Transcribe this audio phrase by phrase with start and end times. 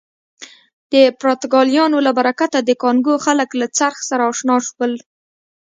[0.93, 4.93] د پرتګالیانو له برکته د کانګو خلک له څرخ سره اشنا شول.